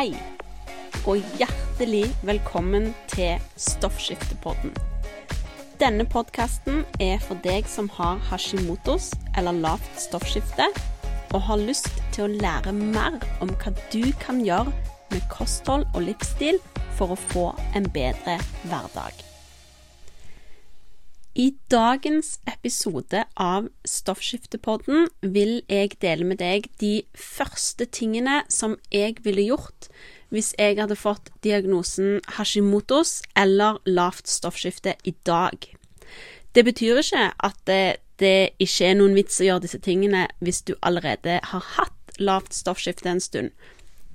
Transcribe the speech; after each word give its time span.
Hei, 0.00 0.14
og 1.04 1.18
hjertelig 1.36 2.06
velkommen 2.24 2.86
til 3.10 3.42
Stoffskiftepodden. 3.60 4.72
Denne 5.76 6.06
podkasten 6.08 6.86
er 7.04 7.20
for 7.20 7.36
deg 7.44 7.68
som 7.68 7.90
har 7.98 8.16
hashimotos 8.30 9.10
eller 9.36 9.60
lavt 9.60 10.00
stoffskifte, 10.00 10.70
og 11.36 11.44
har 11.50 11.60
lyst 11.60 11.92
til 12.16 12.30
å 12.30 12.32
lære 12.32 12.72
mer 12.78 13.20
om 13.44 13.52
hva 13.60 13.76
du 13.92 14.06
kan 14.24 14.40
gjøre 14.40 14.72
med 15.12 15.26
kosthold 15.28 15.84
og 15.92 16.06
livsstil 16.08 16.64
for 16.96 17.12
å 17.12 17.24
få 17.26 17.50
en 17.76 17.92
bedre 17.92 18.40
hverdag. 18.70 19.29
I 21.34 21.52
dagens 21.70 22.40
episode 22.50 23.20
av 23.38 23.68
Stoffskiftepodden 23.86 25.06
vil 25.22 25.60
jeg 25.70 25.92
dele 26.02 26.26
med 26.26 26.40
deg 26.42 26.66
de 26.82 27.04
første 27.14 27.86
tingene 27.86 28.40
som 28.50 28.74
jeg 28.90 29.20
ville 29.22 29.44
gjort 29.52 29.86
hvis 30.34 30.50
jeg 30.58 30.80
hadde 30.80 30.98
fått 30.98 31.30
diagnosen 31.46 32.18
Hashimotos 32.34 33.20
eller 33.38 33.78
lavt 33.86 34.26
stoffskifte 34.30 34.96
i 35.06 35.14
dag. 35.26 35.54
Det 36.50 36.64
betyr 36.66 36.98
ikke 36.98 37.28
at 37.38 37.62
det, 37.70 38.00
det 38.18 38.50
ikke 38.58 38.90
er 38.90 38.98
noen 38.98 39.14
vits 39.14 39.38
å 39.38 39.46
gjøre 39.46 39.68
disse 39.68 39.78
tingene 39.86 40.26
hvis 40.42 40.64
du 40.66 40.74
allerede 40.82 41.38
har 41.52 41.68
hatt 41.76 42.18
lavt 42.18 42.58
stoffskifte 42.58 43.06
en 43.06 43.22
stund. 43.22 43.54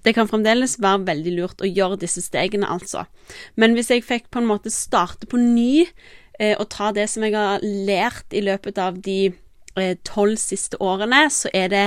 Det 0.04 0.14
kan 0.14 0.28
fremdeles 0.30 0.76
være 0.84 1.08
veldig 1.08 1.32
lurt 1.40 1.64
å 1.64 1.72
gjøre 1.72 1.98
disse 2.04 2.22
stegene, 2.22 2.68
altså. 2.70 3.08
Men 3.56 3.74
hvis 3.74 3.90
jeg 3.90 4.04
fikk 4.06 4.28
på 4.30 4.44
en 4.44 4.52
måte 4.52 4.70
starte 4.70 5.26
på 5.26 5.40
ny 5.42 5.88
og 6.60 6.70
ta 6.74 6.92
det 6.96 7.08
som 7.12 7.24
jeg 7.26 7.36
har 7.36 7.64
lært 7.64 8.36
i 8.36 8.44
løpet 8.44 8.80
av 8.82 9.00
de 9.06 9.34
eh, 9.80 9.96
tolv 10.08 10.38
siste 10.42 10.80
årene, 10.84 11.26
så 11.32 11.52
er 11.54 11.72
det 11.74 11.86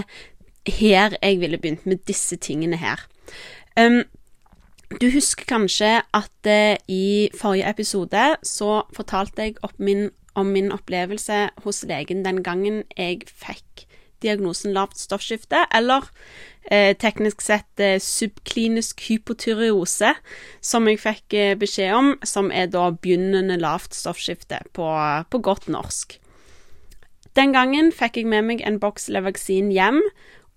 her 0.69 1.17
jeg 1.23 1.41
ville 1.41 1.59
begynt 1.59 1.86
med 1.89 2.05
disse 2.09 2.36
tingene 2.36 2.77
her. 2.81 3.06
Um, 3.78 4.03
du 5.00 5.11
husker 5.12 5.45
kanskje 5.48 5.98
at 6.17 6.48
eh, 6.48 6.77
i 6.89 7.28
forrige 7.36 7.69
episode 7.69 8.25
så 8.42 8.83
fortalte 8.97 9.42
jeg 9.42 9.56
min, 9.77 10.11
om 10.34 10.47
min 10.47 10.73
opplevelse 10.73 11.48
hos 11.64 11.84
legen 11.84 12.25
den 12.25 12.42
gangen 12.42 12.84
jeg 12.97 13.28
fikk 13.28 13.88
diagnosen 14.24 14.74
lavt 14.77 14.98
stoffskifte, 15.00 15.64
eller 15.74 16.06
eh, 16.70 16.94
teknisk 16.97 17.42
sett 17.44 17.83
eh, 17.83 17.98
subklinisk 18.02 19.02
hypotyreose, 19.08 20.14
som 20.61 20.88
jeg 20.91 21.02
fikk 21.02 21.36
eh, 21.36 21.52
beskjed 21.58 21.94
om, 21.97 22.14
som 22.27 22.52
er 22.52 22.70
da 22.72 22.89
begynnende 22.94 23.58
lavt 23.61 23.96
stoffskifte 23.96 24.62
på, 24.77 24.89
på 25.30 25.42
godt 25.44 25.69
norsk. 25.72 26.19
Den 27.39 27.55
gangen 27.55 27.92
fikk 27.94 28.19
jeg 28.19 28.27
med 28.27 28.46
meg 28.48 28.64
en 28.66 28.80
boks 28.83 29.06
Levaksin 29.14 29.70
hjem 29.70 30.00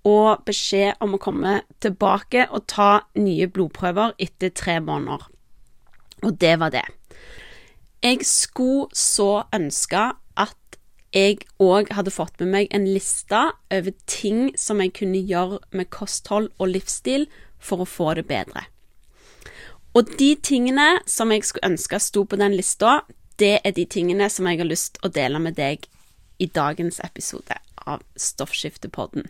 og 0.08 0.42
beskjed 0.48 0.98
om 1.04 1.14
å 1.14 1.22
komme 1.22 1.60
tilbake 1.84 2.48
og 2.50 2.66
ta 2.72 3.04
nye 3.20 3.46
blodprøver 3.52 4.16
etter 4.18 4.50
tre 4.50 4.80
måneder. 4.82 5.28
Og 6.26 6.38
det 6.42 6.56
var 6.62 6.74
det. 6.74 6.88
Jeg 8.02 8.26
skulle 8.26 8.90
så 8.98 9.44
ønske 9.54 10.08
jeg 11.12 11.42
òg 11.60 11.92
hadde 11.92 12.14
fått 12.14 12.40
med 12.40 12.52
meg 12.54 12.68
en 12.72 12.86
liste 12.88 13.42
over 13.72 13.96
ting 14.08 14.52
som 14.60 14.80
jeg 14.84 14.94
kunne 15.02 15.20
gjøre 15.28 15.60
med 15.76 15.90
kosthold 15.92 16.52
og 16.58 16.72
livsstil 16.72 17.28
for 17.60 17.84
å 17.84 17.90
få 17.90 18.14
det 18.20 18.28
bedre. 18.30 18.66
Og 19.92 20.08
de 20.20 20.34
tingene 20.40 21.02
som 21.10 21.34
jeg 21.34 21.44
skulle 21.44 21.74
ønske 21.74 22.00
sto 22.00 22.24
på 22.24 22.40
den 22.40 22.56
lista, 22.56 23.02
det 23.40 23.60
er 23.66 23.76
de 23.76 23.86
tingene 23.86 24.30
som 24.32 24.48
jeg 24.48 24.62
har 24.62 24.70
lyst 24.70 25.02
å 25.04 25.12
dele 25.12 25.42
med 25.44 25.58
deg 25.60 25.84
i 26.40 26.48
dagens 26.48 27.02
episode 27.04 27.58
av 27.84 28.04
Stoffskiftepodden. 28.16 29.28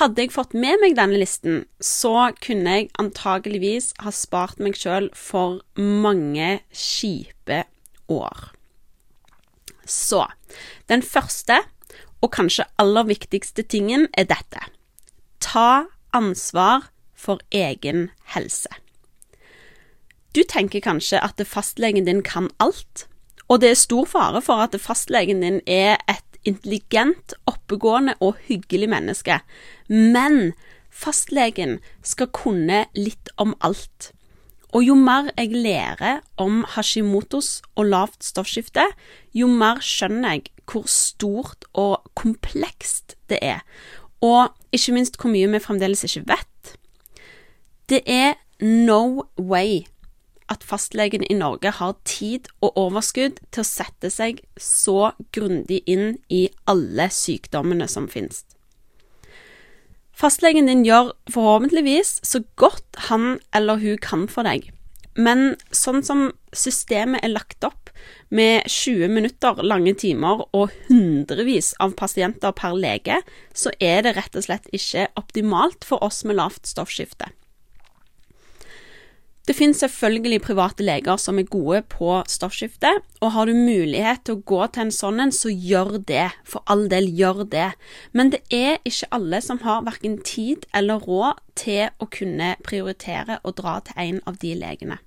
Hadde 0.00 0.24
jeg 0.24 0.32
fått 0.34 0.54
med 0.56 0.80
meg 0.82 0.96
denne 0.98 1.20
listen, 1.20 1.62
så 1.80 2.30
kunne 2.44 2.76
jeg 2.76 2.90
antageligvis 3.00 3.92
ha 4.04 4.12
spart 4.12 4.60
meg 4.60 4.76
sjøl 4.76 5.08
for 5.16 5.60
mange 5.76 6.58
kjipe 6.72 7.64
år. 8.12 8.48
Så 9.88 10.26
den 10.88 11.02
første, 11.02 11.62
og 12.20 12.32
kanskje 12.34 12.66
aller 12.78 13.08
viktigste 13.08 13.62
tingen, 13.62 14.06
er 14.12 14.28
dette. 14.28 14.60
Ta 15.40 15.88
ansvar 16.14 16.90
for 17.16 17.40
egen 17.50 18.10
helse. 18.34 18.70
Du 20.36 20.42
tenker 20.44 20.84
kanskje 20.84 21.20
at 21.24 21.40
fastlegen 21.48 22.06
din 22.06 22.22
kan 22.22 22.50
alt, 22.60 23.06
og 23.48 23.62
det 23.62 23.72
er 23.72 23.80
stor 23.80 24.04
fare 24.06 24.42
for 24.44 24.60
at 24.60 24.76
fastlegen 24.80 25.40
din 25.42 25.60
er 25.66 25.96
et 26.08 26.38
intelligent, 26.44 27.34
oppegående 27.48 28.14
og 28.20 28.36
hyggelig 28.46 28.90
menneske, 28.92 29.40
men 29.88 30.52
fastlegen 30.92 31.78
skal 32.02 32.30
kunne 32.34 32.84
litt 32.94 33.32
om 33.36 33.56
alt. 33.64 34.12
Og 34.76 34.84
jo 34.84 34.94
mer 34.94 35.30
jeg 35.36 35.52
lærer 35.54 36.20
om 36.36 36.64
Hashimotos 36.68 37.62
og 37.74 37.88
lavt 37.88 38.24
stoffskifte, 38.24 38.84
jo 39.34 39.48
mer 39.48 39.80
skjønner 39.80 40.36
jeg 40.36 40.50
hvor 40.68 40.84
stort 40.92 41.64
og 41.72 42.04
komplekst 42.18 43.16
det 43.32 43.38
er, 43.40 43.62
og 44.20 44.52
ikke 44.72 44.92
minst 44.92 45.16
hvor 45.16 45.32
mye 45.32 45.48
vi 45.48 45.62
fremdeles 45.64 46.04
ikke 46.04 46.26
vet. 46.28 46.74
Det 47.88 48.02
er 48.04 48.34
no 48.60 49.24
way 49.38 49.86
at 50.48 50.64
fastlegen 50.64 51.24
i 51.30 51.36
Norge 51.36 51.70
har 51.70 51.96
tid 52.04 52.48
og 52.60 52.76
overskudd 52.76 53.40
til 53.52 53.64
å 53.64 53.68
sette 53.68 54.10
seg 54.12 54.42
så 54.60 55.12
grundig 55.32 55.82
inn 55.88 56.16
i 56.32 56.46
alle 56.68 57.08
sykdommene 57.12 57.88
som 57.88 58.08
finnes. 58.08 58.44
Fastlegen 60.18 60.66
din 60.66 60.82
gjør 60.82 61.12
forhåpentligvis 61.30 62.16
så 62.26 62.42
godt 62.58 63.04
han 63.06 63.36
eller 63.54 63.78
hun 63.78 64.00
kan 64.02 64.24
for 64.30 64.48
deg, 64.48 64.64
men 65.14 65.52
sånn 65.70 66.02
som 66.02 66.32
systemet 66.50 67.22
er 67.22 67.36
lagt 67.36 67.62
opp, 67.66 67.92
med 68.34 68.66
20 68.70 69.10
minutter 69.14 69.62
lange 69.66 69.94
timer 69.98 70.42
og 70.56 70.74
hundrevis 70.88 71.72
av 71.82 71.94
pasienter 71.98 72.54
per 72.56 72.76
lege, 72.78 73.20
så 73.54 73.72
er 73.82 74.02
det 74.06 74.16
rett 74.18 74.38
og 74.38 74.46
slett 74.46 74.68
ikke 74.74 75.08
optimalt 75.18 75.86
for 75.86 76.02
oss 76.04 76.24
med 76.28 76.38
lavt 76.38 76.68
stoffskifte. 76.68 77.30
Det 79.48 79.54
finnes 79.56 79.78
selvfølgelig 79.80 80.42
private 80.44 80.84
leger 80.84 81.16
som 81.16 81.38
er 81.40 81.46
gode 81.48 81.78
på 81.88 82.18
stoffskifte, 82.28 82.90
og 83.24 83.30
har 83.32 83.48
du 83.48 83.54
mulighet 83.56 84.20
til 84.28 84.36
å 84.36 84.42
gå 84.44 84.58
til 84.74 84.82
en 84.82 84.92
sånn 84.92 85.22
en, 85.24 85.32
så 85.32 85.48
gjør 85.48 85.94
det. 86.04 86.26
For 86.44 86.60
all 86.68 86.84
del, 86.92 87.08
gjør 87.08 87.46
det. 87.48 87.70
Men 88.12 88.28
det 88.34 88.42
er 88.52 88.76
ikke 88.84 89.08
alle 89.16 89.40
som 89.40 89.62
har 89.62 89.86
verken 89.86 90.18
tid 90.20 90.66
eller 90.76 91.00
råd 91.00 91.40
til 91.56 91.88
å 91.96 92.10
kunne 92.12 92.50
prioritere 92.66 93.38
å 93.40 93.54
dra 93.56 93.78
til 93.88 94.02
en 94.04 94.20
av 94.28 94.36
de 94.44 94.52
legene. 94.58 94.98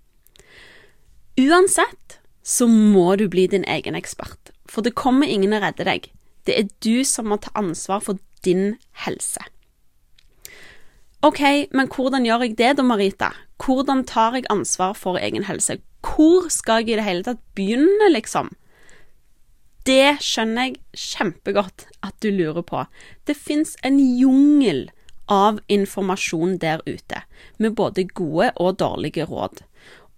Uansett 1.37 2.17
så 2.41 2.65
må 2.65 3.13
du 3.21 3.27
bli 3.29 3.45
din 3.45 3.67
egen 3.69 3.93
ekspert, 3.93 4.49
for 4.65 4.81
det 4.81 4.97
kommer 4.97 5.29
ingen 5.29 5.53
å 5.53 5.61
redde 5.61 5.85
deg. 5.85 6.09
Det 6.49 6.57
er 6.57 6.73
du 6.81 7.05
som 7.05 7.29
må 7.29 7.37
ta 7.37 7.53
ansvar 7.53 8.01
for 8.01 8.17
din 8.41 8.79
helse. 9.05 9.45
Ok, 11.21 11.43
men 11.77 11.85
hvordan 11.93 12.25
gjør 12.25 12.47
jeg 12.47 12.57
det 12.57 12.73
da, 12.79 12.83
Marita? 12.89 13.29
Hvordan 13.61 14.05
tar 14.09 14.33
jeg 14.33 14.49
ansvar 14.49 14.95
for 14.97 15.19
egen 15.21 15.45
helse? 15.45 15.77
Hvor 16.01 16.49
skal 16.49 16.81
jeg 16.81 16.95
i 16.95 16.97
det 16.97 17.05
hele 17.05 17.25
tatt 17.25 17.41
begynne, 17.55 18.09
liksom? 18.09 18.49
Det 19.85 20.17
skjønner 20.21 20.69
jeg 20.69 20.79
kjempegodt 20.97 21.85
at 22.05 22.15
du 22.21 22.29
lurer 22.33 22.65
på. 22.65 22.85
Det 23.25 23.37
fins 23.37 23.75
en 23.85 23.99
jungel 23.99 24.89
av 25.31 25.61
informasjon 25.71 26.57
der 26.61 26.81
ute, 26.85 27.21
med 27.57 27.75
både 27.77 28.05
gode 28.09 28.51
og 28.57 28.77
dårlige 28.81 29.25
råd. 29.29 29.63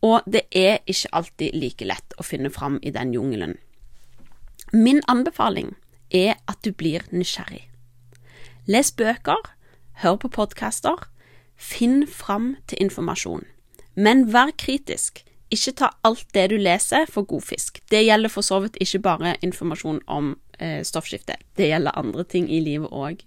Og 0.03 0.25
det 0.27 0.45
er 0.51 0.81
ikke 0.83 1.11
alltid 1.15 1.55
like 1.55 1.87
lett 1.87 2.15
å 2.19 2.27
finne 2.27 2.51
fram 2.51 2.79
i 2.81 2.91
den 2.91 3.13
jungelen. 3.15 3.57
Min 4.73 5.03
anbefaling 5.07 5.75
er 6.11 6.35
at 6.47 6.59
du 6.63 6.73
blir 6.75 7.05
nysgjerrig. 7.11 7.67
Les 8.67 8.91
bøker 8.91 9.51
hør 10.01 10.17
på 10.19 10.31
podkaster, 10.33 11.07
finn 11.57 12.07
fram 12.07 12.55
til 12.67 12.81
informasjon. 12.81 13.45
Men 13.95 14.27
vær 14.33 14.53
kritisk. 14.57 15.23
Ikke 15.53 15.75
ta 15.77 15.91
alt 16.03 16.25
det 16.33 16.47
du 16.49 16.57
leser 16.57 17.05
for 17.09 17.27
god 17.29 17.45
fisk. 17.45 17.77
Det 17.91 18.01
gjelder 18.05 18.31
for 18.33 18.45
så 18.45 18.59
vidt 18.63 18.79
ikke 18.81 19.03
bare 19.05 19.35
informasjon 19.45 20.01
om 20.07 20.33
eh, 20.59 20.81
stoffskifte. 20.85 21.37
Det 21.57 21.69
gjelder 21.69 21.99
andre 21.99 22.23
ting 22.23 22.49
i 22.49 22.63
livet 22.63 22.89
òg. 22.89 23.21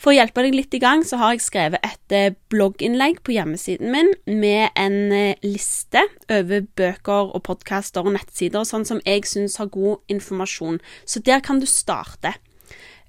For 0.00 0.12
å 0.12 0.16
hjelpe 0.16 0.40
deg 0.46 0.54
litt 0.56 0.72
i 0.72 0.80
gang, 0.80 1.02
så 1.04 1.18
har 1.20 1.34
jeg 1.34 1.44
skrevet 1.44 1.82
et 1.84 2.14
eh, 2.16 2.36
blogginnlegg 2.52 3.20
på 3.24 3.34
hjemmesiden 3.36 3.92
min 3.92 4.12
med 4.24 4.72
en 4.80 5.12
eh, 5.12 5.40
liste 5.44 6.06
over 6.32 6.64
bøker 6.76 7.34
og 7.34 7.42
podkaster 7.44 8.08
og 8.08 8.16
nettsider, 8.16 8.64
sånn 8.64 8.88
som 8.88 9.02
jeg 9.04 9.28
syns 9.28 9.58
har 9.60 9.68
god 9.72 10.00
informasjon. 10.12 10.80
Så 11.04 11.20
der 11.24 11.44
kan 11.44 11.60
du 11.60 11.68
starte. 11.68 12.32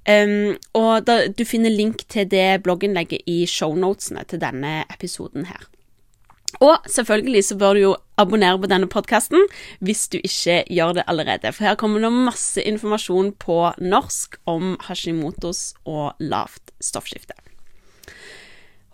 Um, 0.10 0.56
og 0.74 1.06
da, 1.06 1.28
du 1.30 1.44
finner 1.46 1.74
link 1.74 2.08
til 2.10 2.26
det 2.32 2.64
blogginnlegget 2.66 3.28
i 3.30 3.44
shownotene 3.46 4.24
til 4.30 4.42
denne 4.42 4.82
episoden 4.90 5.46
her. 5.52 5.68
Og 6.62 6.88
selvfølgelig 6.90 7.44
så 7.48 7.58
bør 7.58 7.78
du 7.78 7.80
jo 7.80 7.92
abonnere 8.20 8.60
på 8.60 8.70
denne 8.70 8.90
podkasten 8.92 9.46
hvis 9.80 10.08
du 10.12 10.18
ikke 10.20 10.64
gjør 10.68 10.98
det 10.98 11.06
allerede, 11.08 11.54
for 11.54 11.70
her 11.70 11.78
kommer 11.80 12.02
det 12.04 12.12
masse 12.12 12.62
informasjon 12.62 13.32
på 13.40 13.60
norsk 13.80 14.36
om 14.50 14.74
Hashimotos 14.90 15.72
og 15.86 16.18
lavt 16.20 16.74
stoffskifte. 16.82 17.38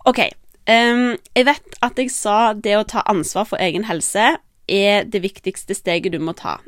Ok, 0.06 0.28
Um, 0.68 1.16
jeg 1.32 1.46
vet 1.48 1.76
at 1.80 1.96
jeg 1.96 2.10
sa 2.12 2.52
det 2.52 2.74
å 2.76 2.84
ta 2.84 3.00
ansvar 3.08 3.46
for 3.48 3.62
egen 3.64 3.86
helse 3.88 4.34
er 4.68 5.06
det 5.08 5.22
viktigste 5.24 5.72
steget 5.72 6.12
du 6.12 6.18
må 6.20 6.34
ta. 6.36 6.58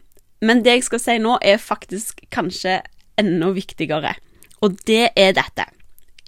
Men 0.41 0.63
det 0.65 0.79
jeg 0.79 0.87
skal 0.87 1.03
si 1.03 1.17
nå, 1.21 1.35
er 1.45 1.61
faktisk 1.61 2.23
kanskje 2.33 2.79
enda 3.21 3.51
viktigere. 3.53 4.15
Og 4.61 4.77
det 4.87 5.11
er 5.17 5.37
dette. 5.37 5.67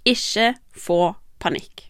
Ikke 0.08 0.54
få 0.76 1.14
panikk. 1.42 1.88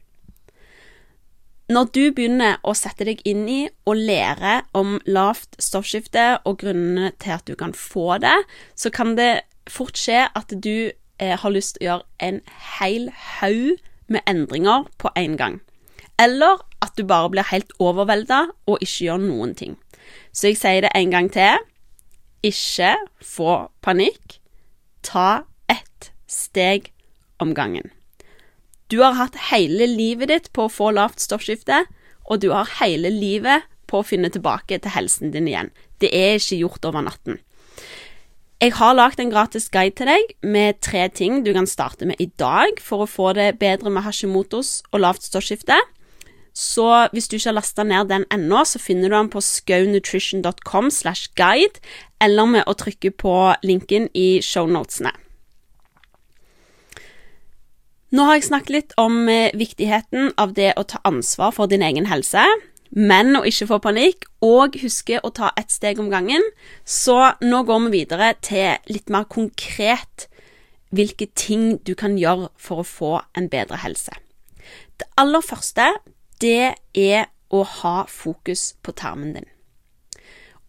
Når 1.73 1.89
du 1.95 2.03
begynner 2.13 2.59
å 2.67 2.75
sette 2.77 3.07
deg 3.07 3.23
inn 3.29 3.47
i 3.49 3.61
og 3.89 3.97
lære 3.97 4.59
om 4.77 4.99
lavt 5.07 5.55
stoffskifte 5.63 6.43
og 6.49 6.59
grunnene 6.61 7.13
til 7.23 7.37
at 7.37 7.47
du 7.49 7.55
kan 7.57 7.73
få 7.77 8.19
det, 8.21 8.35
så 8.75 8.91
kan 8.93 9.15
det 9.17 9.47
fort 9.71 9.97
skje 9.97 10.27
at 10.37 10.53
du 10.53 10.91
eh, 10.91 11.37
har 11.39 11.55
lyst 11.55 11.79
til 11.79 11.85
å 11.85 11.89
gjøre 11.89 12.29
en 12.29 12.41
hel 12.77 13.09
haug 13.39 13.79
med 14.13 14.27
endringer 14.29 14.91
på 15.01 15.13
en 15.17 15.39
gang. 15.41 15.61
Eller 16.21 16.61
at 16.85 16.99
du 16.99 17.07
bare 17.09 17.31
blir 17.33 17.49
helt 17.49 17.73
overvelda 17.81 18.45
og 18.69 18.83
ikke 18.83 19.07
gjør 19.07 19.23
noen 19.23 19.55
ting. 19.57 19.79
Så 20.35 20.51
jeg 20.51 20.61
sier 20.61 20.85
det 20.85 20.93
en 20.99 21.15
gang 21.15 21.31
til. 21.33 21.63
Ikke 22.45 22.97
få 23.23 23.55
panikk. 23.87 24.41
Ta 25.07 25.45
steg 26.33 26.91
om 27.43 27.53
gangen. 27.55 27.91
Du 28.93 29.01
har 29.01 29.17
hatt 29.17 29.39
hele 29.51 29.87
livet 29.89 30.29
ditt 30.29 30.51
på 30.53 30.67
å 30.67 30.73
få 30.73 30.91
lavt 30.93 31.23
stoffskifte, 31.23 31.85
og 32.29 32.43
du 32.43 32.51
har 32.53 32.69
hele 32.81 33.13
livet 33.13 33.69
på 33.89 34.01
å 34.01 34.07
finne 34.07 34.31
tilbake 34.33 34.79
til 34.81 34.95
helsen 34.95 35.33
din 35.33 35.49
igjen. 35.49 35.73
Det 36.01 36.11
er 36.13 36.37
ikke 36.37 36.61
gjort 36.61 36.89
over 36.89 37.05
natten. 37.05 37.41
Jeg 38.63 38.77
har 38.79 38.95
lagd 38.95 39.19
en 39.19 39.33
gratis 39.33 39.65
guide 39.75 39.97
til 39.99 40.07
deg 40.07 40.37
med 40.47 40.79
tre 40.87 41.09
ting 41.11 41.41
du 41.43 41.51
kan 41.57 41.67
starte 41.67 42.07
med 42.07 42.21
i 42.23 42.29
dag 42.39 42.79
for 42.79 43.03
å 43.03 43.11
få 43.11 43.33
det 43.35 43.57
bedre 43.59 43.91
med 43.91 44.05
Hashimotos 44.07 44.85
og 44.93 45.03
lavt 45.03 45.27
stoffskifte. 45.27 45.81
Så 46.55 46.87
hvis 47.11 47.27
du 47.27 47.39
ikke 47.39 47.49
har 47.49 47.57
lasta 47.59 47.83
ned 47.83 48.13
den 48.13 48.29
ennå, 48.31 48.63
så 48.69 48.79
finner 48.79 49.09
du 49.09 49.17
den 49.17 49.33
på 49.33 49.43
skaunutrition.com 49.43 50.93
slash 50.95 51.33
guide, 51.35 51.81
eller 52.21 52.47
med 52.55 52.69
å 52.69 52.77
trykke 52.79 53.11
på 53.19 53.35
linken 53.65 54.07
i 54.15 54.39
shownotene. 54.45 55.15
Nå 58.13 58.27
har 58.29 58.37
jeg 58.37 58.45
snakket 58.51 58.75
litt 58.75 58.91
om 59.01 59.23
eh, 59.33 59.55
viktigheten 59.57 60.35
av 60.37 60.51
det 60.53 60.75
å 60.77 60.85
ta 60.85 60.99
ansvar 61.09 61.55
for 61.57 61.71
din 61.71 61.81
egen 61.81 62.11
helse, 62.11 62.43
men 62.93 63.39
å 63.39 63.41
ikke 63.49 63.71
få 63.71 63.79
panikk, 63.81 64.27
og 64.45 64.77
huske 64.83 65.17
å 65.25 65.31
ta 65.33 65.49
ett 65.57 65.73
steg 65.73 66.01
om 66.03 66.11
gangen. 66.13 66.45
Så 66.85 67.17
nå 67.41 67.63
går 67.65 67.87
vi 67.87 68.03
videre 68.03 68.35
til 68.45 68.77
litt 68.93 69.09
mer 69.09 69.25
konkret 69.33 70.27
hvilke 70.93 71.31
ting 71.33 71.79
du 71.89 71.95
kan 71.97 72.19
gjøre 72.21 72.51
for 72.61 72.83
å 72.83 72.89
få 72.91 73.15
en 73.39 73.49
bedre 73.49 73.81
helse. 73.81 74.13
Det 75.01 75.09
aller 75.17 75.41
første 75.41 75.89
det 76.45 76.75
er 76.93 77.31
å 77.49 77.63
ha 77.81 77.95
fokus 78.13 78.75
på 78.85 78.93
tarmen 78.93 79.33
din. 79.39 79.49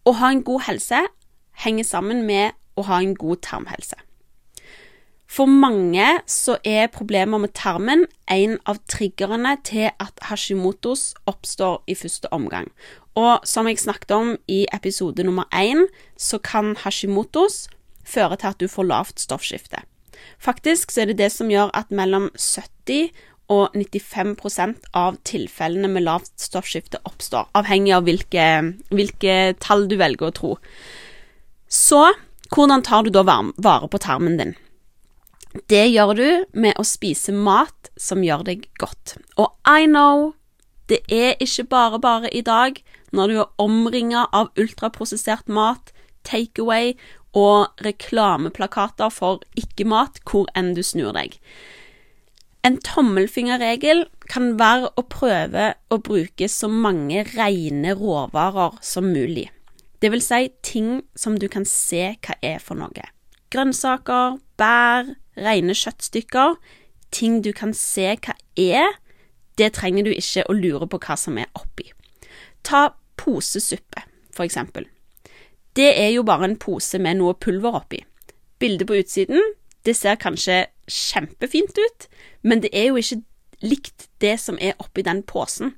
Å 0.08 0.16
ha 0.16 0.32
en 0.32 0.40
god 0.48 0.64
helse 0.70 1.02
henger 1.60 1.84
sammen 1.84 2.24
med 2.24 2.56
å 2.80 2.88
ha 2.88 3.02
en 3.04 3.12
god 3.20 3.44
tarmhelse. 3.44 4.00
For 5.34 5.50
mange 5.50 6.04
så 6.30 6.58
er 6.62 6.92
problemer 6.94 7.40
med 7.42 7.56
tarmen 7.58 8.04
en 8.30 8.58
av 8.70 8.78
triggerne 8.86 9.56
til 9.66 9.88
at 9.90 10.20
Hashimotos 10.28 11.14
oppstår 11.26 11.80
i 11.90 11.96
første 11.98 12.30
omgang. 12.34 12.68
Og 13.18 13.42
som 13.48 13.66
jeg 13.66 13.80
snakket 13.82 14.14
om 14.14 14.34
i 14.46 14.60
episode 14.74 15.26
nummer 15.26 15.48
én, 15.50 15.88
så 16.14 16.38
kan 16.38 16.76
Hashimotos 16.78 17.64
føre 18.06 18.38
til 18.38 18.52
at 18.52 18.62
du 18.62 18.68
får 18.70 18.86
lavt 18.86 19.24
stoffskifte. 19.24 19.82
Faktisk 20.38 20.94
så 20.94 21.02
er 21.02 21.10
det 21.10 21.18
det 21.18 21.32
som 21.34 21.50
gjør 21.50 21.72
at 21.74 21.90
mellom 21.90 22.30
70 22.38 23.10
og 23.50 23.74
95% 23.74 24.86
av 24.94 25.18
tilfellene 25.26 25.90
med 25.90 26.06
lavt 26.06 26.30
stoffskifte 26.40 27.00
oppstår, 27.04 27.50
avhengig 27.58 27.96
av 27.96 28.06
hvilke, 28.06 28.46
hvilke, 28.94 29.56
tall 29.58 29.88
du 29.90 29.98
velger 29.98 30.30
å 30.30 30.36
tro. 30.38 30.52
Så 31.66 32.06
hvordan 32.54 32.86
tar 32.86 33.02
du 33.02 33.10
da 33.10 33.24
vare 33.26 33.90
på 33.90 33.98
tarmen 33.98 34.38
din? 34.38 34.54
Det 35.54 35.84
gjør 35.86 36.14
du 36.18 36.28
med 36.58 36.74
å 36.80 36.84
spise 36.86 37.32
mat 37.32 37.90
som 38.00 38.24
gjør 38.26 38.42
deg 38.48 38.66
godt. 38.82 39.16
Og 39.38 39.54
I 39.70 39.86
know, 39.86 40.32
det 40.90 41.04
er 41.08 41.38
ikke 41.42 41.68
bare 41.70 42.00
bare 42.02 42.32
i 42.34 42.42
dag, 42.44 42.80
når 43.14 43.30
du 43.30 43.36
er 43.44 43.52
omringa 43.62 44.26
av 44.34 44.50
ultraprosessert 44.58 45.46
mat, 45.46 45.92
takeaway 46.26 46.94
og 47.38 47.70
reklameplakater 47.84 49.10
for 49.14 49.42
ikke-mat 49.58 50.20
hvor 50.26 50.50
enn 50.58 50.74
du 50.74 50.82
snur 50.86 51.14
deg. 51.14 51.38
En 52.64 52.78
tommelfingerregel 52.80 54.06
kan 54.30 54.54
være 54.58 54.90
å 54.96 55.04
prøve 55.12 55.74
å 55.92 55.98
bruke 56.00 56.48
så 56.48 56.70
mange 56.70 57.26
rene 57.34 57.92
råvarer 57.98 58.78
som 58.82 59.10
mulig. 59.12 59.50
Det 60.00 60.10
vil 60.12 60.24
si 60.24 60.48
ting 60.64 61.02
som 61.16 61.36
du 61.38 61.46
kan 61.52 61.66
se 61.68 62.14
hva 62.24 62.38
er 62.42 62.62
for 62.62 62.80
noe. 62.80 63.04
Grønnsaker, 63.52 64.40
bær, 64.58 65.12
rene 65.36 65.74
kjøttstykker. 65.76 66.56
Ting 67.14 67.42
du 67.44 67.52
kan 67.56 67.74
se 67.76 68.14
hva 68.16 68.34
er. 68.58 68.98
Det 69.58 69.72
trenger 69.76 70.06
du 70.06 70.12
ikke 70.14 70.46
å 70.50 70.56
lure 70.56 70.88
på 70.90 70.98
hva 71.02 71.16
som 71.18 71.38
er 71.38 71.50
oppi. 71.58 71.90
Ta 72.66 72.88
posesuppe, 73.20 74.02
for 74.34 74.46
eksempel. 74.46 74.88
Det 75.74 75.90
er 75.98 76.10
jo 76.14 76.24
bare 76.26 76.48
en 76.48 76.58
pose 76.58 76.98
med 77.02 77.18
noe 77.18 77.34
pulver 77.34 77.80
oppi. 77.80 78.02
Bildet 78.62 78.88
på 78.88 78.98
utsiden, 78.98 79.42
det 79.84 79.96
ser 79.98 80.18
kanskje 80.18 80.64
kjempefint 80.90 81.78
ut, 81.78 82.06
men 82.42 82.62
det 82.62 82.70
er 82.72 82.90
jo 82.90 83.00
ikke 83.00 83.22
likt 83.64 84.08
det 84.22 84.36
som 84.40 84.58
er 84.60 84.78
oppi 84.82 85.04
den 85.06 85.22
posen. 85.26 85.74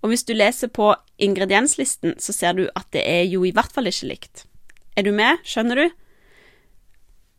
Og 0.00 0.12
hvis 0.12 0.24
du 0.24 0.32
leser 0.32 0.70
på 0.72 0.94
ingredienslisten, 1.20 2.14
så 2.18 2.32
ser 2.32 2.56
du 2.56 2.68
at 2.74 2.88
det 2.94 3.02
er 3.04 3.26
jo 3.28 3.44
i 3.44 3.52
hvert 3.52 3.72
fall 3.72 3.90
ikke 3.90 4.08
likt. 4.08 4.44
Er 4.96 5.04
du 5.04 5.12
med? 5.12 5.42
Skjønner 5.44 5.76
du? 5.76 5.86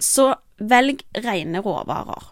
Så 0.01 0.33
velg 0.61 1.03
rene 1.25 1.61
råvarer. 1.63 2.29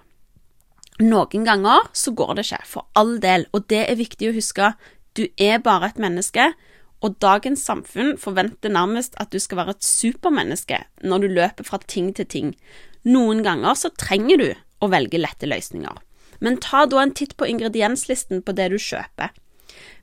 Noen 0.99 1.45
ganger 1.47 1.85
så 1.95 2.11
går 2.11 2.35
det 2.35 2.47
ikke, 2.49 2.63
for 2.67 2.87
all 2.99 3.17
del, 3.23 3.47
og 3.55 3.69
det 3.71 3.85
er 3.87 3.99
viktig 3.99 4.29
å 4.29 4.35
huske. 4.35 4.73
Du 5.15 5.25
er 5.39 5.61
bare 5.63 5.89
et 5.89 6.01
menneske, 6.01 6.51
og 6.99 7.15
dagens 7.23 7.63
samfunn 7.63 8.17
forventer 8.19 8.73
nærmest 8.75 9.15
at 9.23 9.31
du 9.31 9.39
skal 9.39 9.61
være 9.61 9.77
et 9.77 9.87
supermenneske 9.87 10.81
når 11.07 11.23
du 11.23 11.27
løper 11.37 11.67
fra 11.67 11.79
ting 11.87 12.11
til 12.15 12.27
ting. 12.27 12.49
Noen 13.07 13.45
ganger 13.45 13.77
så 13.80 13.94
trenger 13.95 14.42
du 14.42 14.49
å 14.83 14.89
velge 14.92 15.21
lette 15.21 15.47
løsninger. 15.47 15.95
Men 16.44 16.59
ta 16.63 16.85
da 16.87 16.99
en 17.04 17.15
titt 17.15 17.37
på 17.39 17.47
ingredienslisten 17.47 18.44
på 18.44 18.56
det 18.56 18.69
du 18.73 18.77
kjøper. 18.80 19.31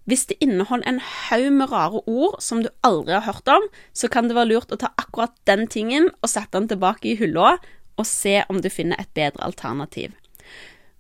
Hvis 0.07 0.29
det 0.31 0.39
inneholder 0.41 0.87
en 0.89 1.01
haug 1.03 1.47
med 1.53 1.73
rare 1.73 2.01
ord 2.07 2.37
som 2.41 2.61
du 2.63 2.69
aldri 2.87 3.17
har 3.17 3.27
hørt 3.27 3.49
om, 3.51 3.65
så 3.93 4.09
kan 4.09 4.29
det 4.29 4.37
være 4.37 4.53
lurt 4.53 4.73
å 4.73 4.79
ta 4.81 4.93
akkurat 5.01 5.35
den 5.51 5.67
tingen 5.69 6.13
og 6.23 6.31
sette 6.31 6.55
den 6.55 6.69
tilbake 6.71 7.11
i 7.11 7.17
hylla, 7.19 7.57
og 7.97 8.07
se 8.07 8.43
om 8.49 8.61
du 8.63 8.71
finner 8.73 9.01
et 9.01 9.13
bedre 9.17 9.45
alternativ. 9.45 10.13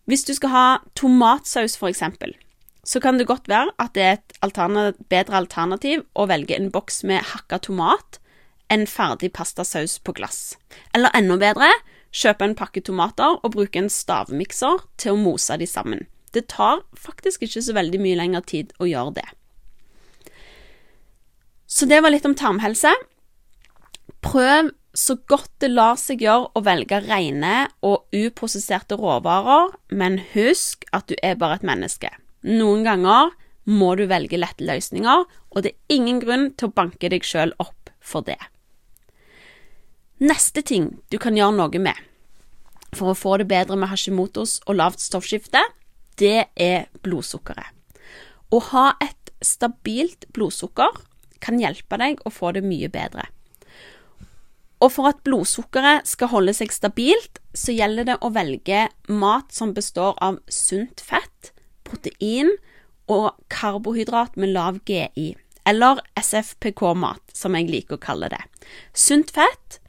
Hvis 0.06 0.24
du 0.24 0.34
skal 0.34 0.52
ha 0.52 0.66
tomatsaus, 0.94 1.78
eksempel, 1.82 2.36
så 2.86 3.00
kan 3.02 3.18
det 3.18 3.26
godt 3.26 3.48
være 3.48 3.74
at 3.82 3.94
det 3.94 4.02
er 4.02 4.12
et 4.18 4.38
alternativ, 4.46 5.02
bedre 5.10 5.36
alternativ 5.42 6.04
å 6.14 6.28
velge 6.30 6.54
en 6.56 6.70
boks 6.70 7.02
med 7.04 7.24
hakka 7.34 7.58
tomat 7.58 8.20
enn 8.70 8.86
ferdig 8.86 9.32
pastasaus 9.34 9.98
på 9.98 10.14
glass. 10.14 10.54
Eller 10.94 11.10
enda 11.14 11.36
bedre, 11.38 11.70
Kjøpe 12.16 12.46
en 12.46 12.54
pakke 12.56 12.80
tomater 12.80 13.34
og 13.44 13.52
bruke 13.52 13.80
en 13.80 13.90
stavmikser 13.92 14.84
til 15.00 15.12
å 15.12 15.20
mose 15.20 15.56
de 15.60 15.66
sammen. 15.68 16.06
Det 16.32 16.46
tar 16.52 16.80
faktisk 16.96 17.44
ikke 17.44 17.62
så 17.64 17.74
veldig 17.76 18.00
mye 18.00 18.16
lengre 18.16 18.40
tid 18.46 18.72
å 18.80 18.88
gjøre 18.88 19.18
det. 19.18 19.26
Så 21.68 21.88
det 21.90 22.00
var 22.00 22.14
litt 22.14 22.24
om 22.28 22.36
tarmhelse. 22.38 22.92
Prøv 24.24 24.72
så 24.96 25.18
godt 25.28 25.50
det 25.60 25.70
lar 25.74 25.98
seg 26.00 26.24
gjøre 26.24 26.50
å 26.56 26.62
velge 26.64 27.02
rene 27.04 27.66
og 27.84 28.06
uprosesserte 28.16 28.96
råvarer, 28.98 29.74
men 29.92 30.18
husk 30.32 30.86
at 30.96 31.08
du 31.10 31.16
er 31.22 31.36
bare 31.40 31.60
et 31.60 31.66
menneske. 31.68 32.10
Noen 32.46 32.86
ganger 32.86 33.34
må 33.66 33.92
du 33.98 34.06
velge 34.08 34.38
lette 34.40 34.64
løsninger, 34.64 35.26
og 35.26 35.64
det 35.64 35.74
er 35.74 35.96
ingen 35.98 36.20
grunn 36.22 36.50
til 36.54 36.70
å 36.70 36.76
banke 36.76 37.10
deg 37.12 37.26
sjøl 37.26 37.52
opp 37.62 37.90
for 38.00 38.24
det. 38.26 38.38
Neste 40.22 40.62
ting 40.64 40.94
du 41.12 41.18
kan 41.20 41.36
gjøre 41.36 41.58
noe 41.58 41.82
med 41.82 41.98
for 42.96 43.12
å 43.12 43.18
få 43.18 43.36
det 43.42 43.48
bedre 43.50 43.76
med 43.76 43.90
Hashimotos 43.90 44.60
og 44.64 44.78
lavt 44.78 45.02
stoffskifte, 45.02 45.60
det 46.16 46.48
er 46.56 46.86
blodsukkeret. 47.04 47.74
Å 48.48 48.58
ha 48.70 48.86
et 49.04 49.32
stabilt 49.44 50.24
blodsukker 50.32 51.02
kan 51.44 51.60
hjelpe 51.60 51.98
deg 52.00 52.22
å 52.24 52.32
få 52.32 52.54
det 52.56 52.62
mye 52.64 52.88
bedre. 52.88 53.26
Og 54.84 54.92
for 54.92 55.08
at 55.08 55.22
blodsukkeret 55.24 56.08
skal 56.08 56.30
holde 56.34 56.52
seg 56.56 56.74
stabilt, 56.74 57.40
så 57.56 57.72
gjelder 57.72 58.10
det 58.10 58.18
å 58.20 58.32
velge 58.34 58.86
mat 59.08 59.54
som 59.54 59.72
består 59.76 60.18
av 60.24 60.38
sunt 60.52 61.00
fett, 61.00 61.52
protein 61.86 62.52
og 63.08 63.32
karbohydrat 63.52 64.36
med 64.36 64.52
lav 64.52 64.82
GI, 64.84 65.32
eller 65.66 66.02
SFPK-mat, 66.20 67.22
som 67.32 67.56
jeg 67.56 67.70
liker 67.70 67.96
å 67.96 68.04
kalle 68.04 68.28
det. 68.32 68.42
Sunt 68.92 69.32
fett 69.34 69.80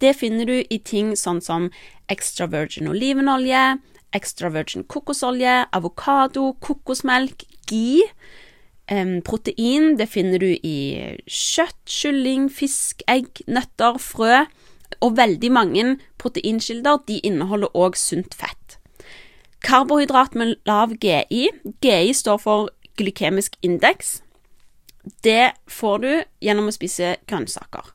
det 0.00 0.14
finner 0.16 0.48
du 0.48 0.56
i 0.62 0.78
ting 0.80 1.12
sånn 1.18 1.42
som 1.44 1.68
extra 2.08 2.46
virgin 2.48 2.88
olivenolje, 2.88 3.80
extra 4.16 4.48
virgin 4.52 4.86
kokosolje, 4.88 5.66
avokado, 5.76 6.54
kokosmelk, 6.64 7.44
ghee. 7.68 8.06
Protein 8.90 9.94
det 10.00 10.08
finner 10.10 10.42
du 10.42 10.48
i 10.50 10.78
kjøtt, 11.30 11.78
kylling, 11.86 12.48
fisk, 12.50 13.04
egg, 13.10 13.44
nøtter, 13.46 14.00
frø. 14.02 14.44
Og 15.00 15.14
veldig 15.16 15.50
mange 15.54 15.84
proteinkilder 16.18 17.04
de 17.06 17.20
inneholder 17.24 17.70
òg 17.78 17.94
sunt 17.96 18.34
fett. 18.34 18.80
Karbohydrat 19.62 20.34
med 20.34 20.56
lav 20.66 20.96
GI. 20.98 21.46
GI 21.84 22.12
står 22.16 22.42
for 22.42 22.72
glykemisk 22.98 23.54
indeks. 23.62 24.18
Det 25.24 25.52
får 25.70 26.02
du 26.02 26.10
gjennom 26.42 26.68
å 26.68 26.74
spise 26.74 27.14
grønnsaker. 27.30 27.94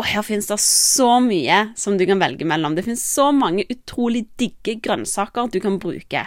Og 0.00 0.06
her 0.08 0.24
finnes 0.24 0.48
det 0.48 0.56
så 0.62 1.18
mye 1.20 1.58
som 1.76 1.98
du 1.98 2.06
kan 2.08 2.22
velge 2.22 2.46
mellom. 2.48 2.76
Det 2.76 2.86
finnes 2.86 3.02
så 3.04 3.30
mange 3.36 3.66
utrolig 3.68 4.28
digge 4.40 4.78
grønnsaker 4.80 5.50
du 5.52 5.58
kan 5.60 5.76
bruke. 5.82 6.24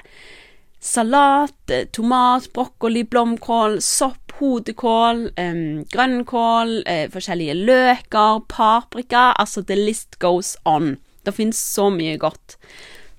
Salat, 0.83 1.69
eh, 1.69 1.85
tomat, 1.85 2.49
brokkoli, 2.53 3.05
blomkål, 3.07 3.81
sopp, 3.81 4.33
hodekål, 4.35 5.29
em, 5.37 5.85
grønnkål, 5.85 6.83
eh, 6.85 7.07
forskjellige 7.07 7.55
løker, 7.65 8.41
paprika 8.49 9.33
Altså, 9.39 9.65
the 9.65 9.75
list 9.75 10.19
goes 10.19 10.57
on. 10.65 10.97
Det 11.23 11.33
finnes 11.33 11.55
så 11.75 11.89
mye 11.89 12.17
godt. 12.17 12.57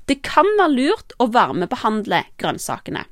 Det 0.07 0.23
kan 0.23 0.45
være 0.59 0.75
lurt 0.75 1.13
å 1.19 1.33
varmebehandle 1.33 2.25
grønnsakene. 2.37 3.07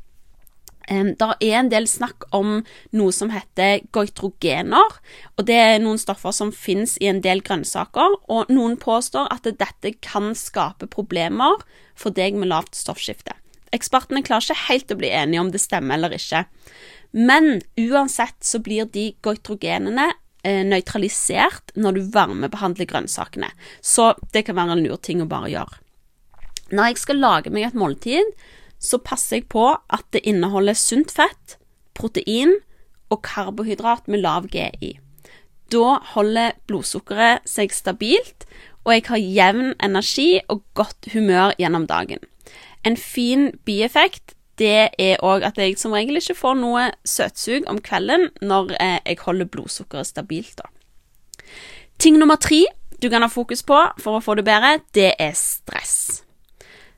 Um, 0.90 1.14
det 1.14 1.36
er 1.40 1.58
en 1.58 1.70
del 1.70 1.86
snakk 1.86 2.24
om 2.32 2.66
noe 2.92 3.12
som 3.12 3.30
heter 3.30 3.80
goitrogener. 3.90 4.98
og 5.38 5.46
Det 5.46 5.56
er 5.56 5.78
noen 5.78 5.98
stoffer 5.98 6.30
som 6.30 6.52
finnes 6.52 6.98
i 7.00 7.06
en 7.06 7.22
del 7.22 7.40
grønnsaker. 7.40 8.16
og 8.28 8.50
Noen 8.50 8.76
påstår 8.76 9.28
at 9.30 9.44
dette 9.44 9.94
kan 10.02 10.34
skape 10.34 10.86
problemer 10.86 11.62
for 11.94 12.10
deg 12.10 12.34
med 12.34 12.48
lavt 12.48 12.74
stoffskifte. 12.74 13.32
Ekspertene 13.72 14.24
klarer 14.24 14.44
ikke 14.44 14.68
helt 14.68 14.92
å 14.92 14.98
bli 15.00 15.12
enige 15.12 15.42
om 15.42 15.52
det 15.52 15.62
stemmer 15.62 15.96
eller 15.96 16.16
ikke. 16.16 16.44
Men 17.12 17.60
uansett 17.80 18.38
så 18.44 18.60
blir 18.64 18.88
de 18.92 19.10
goitrogenene 19.24 20.08
eh, 20.44 20.62
nøytralisert 20.68 21.74
når 21.76 21.96
du 21.98 22.02
varmebehandler 22.14 22.88
grønnsakene. 22.88 23.52
Så 23.80 24.12
det 24.32 24.46
kan 24.48 24.58
være 24.58 24.78
en 24.78 24.84
lur 24.86 25.00
ting 25.00 25.22
å 25.24 25.28
bare 25.30 25.52
gjøre. 25.52 25.80
Når 26.72 26.88
jeg 26.88 27.02
skal 27.02 27.20
lage 27.20 27.52
meg 27.52 27.68
et 27.68 27.76
måltid, 27.76 28.32
så 28.82 28.98
passer 28.98 29.40
jeg 29.40 29.50
på 29.52 29.66
at 29.76 30.06
det 30.14 30.24
inneholder 30.28 30.76
sunt 30.78 31.12
fett, 31.14 31.58
protein 31.94 32.56
og 33.12 33.20
karbohydrat 33.28 34.08
med 34.08 34.24
lav 34.24 34.48
GI. 34.52 34.96
Da 35.72 35.98
holder 36.14 36.56
blodsukkeret 36.68 37.46
seg 37.48 37.72
stabilt, 37.72 38.46
og 38.82 38.96
jeg 38.96 39.06
har 39.06 39.20
jevn 39.22 39.74
energi 39.84 40.42
og 40.50 40.64
godt 40.76 41.12
humør 41.12 41.54
gjennom 41.60 41.86
dagen. 41.88 42.24
En 42.84 42.96
fin 42.96 43.50
bieffekt 43.66 44.36
det 44.60 44.92
er 45.00 45.22
òg 45.24 45.44
at 45.46 45.58
jeg 45.58 45.78
som 45.80 45.94
regel 45.96 46.20
ikke 46.20 46.36
får 46.36 46.58
noe 46.60 46.90
søtsug 47.08 47.66
om 47.70 47.80
kvelden 47.82 48.28
når 48.44 48.74
eh, 48.76 48.98
jeg 49.06 49.22
holder 49.24 49.48
blodsukkeret 49.48 50.10
stabilt. 50.10 50.60
da. 50.60 50.68
Ting 51.98 52.18
nummer 52.20 52.36
tre 52.36 52.64
du 53.02 53.08
kan 53.10 53.24
ha 53.24 53.30
fokus 53.30 53.64
på 53.66 53.78
for 53.98 54.18
å 54.18 54.22
få 54.22 54.36
det 54.38 54.44
bedre, 54.46 54.76
det 54.94 55.14
er 55.18 55.32
stress. 55.34 56.22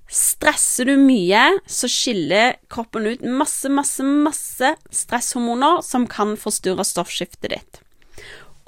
Stresser 0.04 0.90
du 0.90 0.98
mye, 1.00 1.40
så 1.66 1.88
skiller 1.88 2.58
kroppen 2.70 3.06
ut 3.08 3.22
masse, 3.24 3.70
masse, 3.72 4.04
masse 4.04 4.74
stresshormoner 4.92 5.80
som 5.82 6.04
kan 6.10 6.36
forstyrre 6.38 6.84
stoffskiftet 6.84 7.54
ditt. 7.54 7.80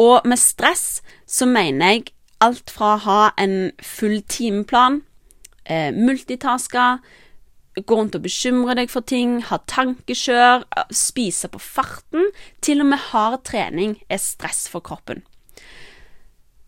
Og 0.00 0.24
med 0.28 0.40
stress 0.40 1.02
så 1.28 1.48
mener 1.48 1.92
jeg 1.92 2.08
alt 2.44 2.72
fra 2.72 2.94
å 2.94 3.02
ha 3.04 3.20
en 3.40 3.70
full 3.84 4.22
timeplan, 4.28 5.02
eh, 5.68 5.92
multitaske, 5.94 6.88
gå 7.76 7.96
rundt 7.98 8.16
og 8.16 8.24
bekymre 8.24 8.76
deg 8.78 8.90
for 8.92 9.04
ting, 9.04 9.40
ha 9.50 9.58
tankekjør, 9.68 10.64
spise 10.94 11.50
på 11.52 11.60
farten, 11.60 12.30
til 12.64 12.80
og 12.80 12.92
med 12.92 13.02
hard 13.10 13.42
trening 13.48 13.98
er 14.08 14.22
stress 14.22 14.64
for 14.72 14.84
kroppen. 14.84 15.22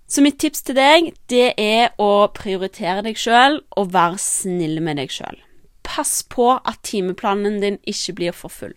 Så 0.08 0.22
mitt 0.24 0.38
tips 0.40 0.64
til 0.64 0.76
deg, 0.78 1.10
det 1.28 1.52
er 1.60 1.92
å 2.00 2.28
prioritere 2.32 3.04
deg 3.04 3.18
sjøl 3.20 3.60
og 3.76 3.90
være 3.92 4.20
snill 4.20 4.80
med 4.84 5.00
deg 5.00 5.12
sjøl. 5.12 5.36
Pass 5.84 6.22
på 6.24 6.54
at 6.56 6.80
timeplanen 6.84 7.58
din 7.60 7.76
ikke 7.88 8.14
blir 8.16 8.36
for 8.36 8.52
full. 8.52 8.72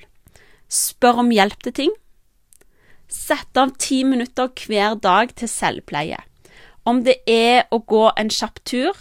Spør 0.72 1.24
om 1.24 1.32
hjelp 1.32 1.64
til 1.64 1.76
ting. 1.76 1.94
Sett 3.12 3.60
av 3.60 3.74
ti 3.80 4.02
minutter 4.08 4.52
hver 4.56 4.96
dag 5.00 5.32
til 5.36 5.52
selvpleie. 5.52 6.20
Om 6.88 7.04
det 7.08 7.20
er 7.30 7.68
å 7.72 7.80
gå 7.84 8.06
en 8.18 8.32
kjapp 8.32 8.60
tur, 8.68 8.96